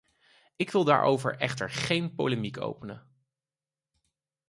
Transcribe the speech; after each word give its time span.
Ik 0.55 0.69
wil 0.71 0.83
daarover 0.83 1.37
echter 1.37 1.69
geen 1.69 2.15
polemiek 2.15 2.61
openen. 2.61 3.07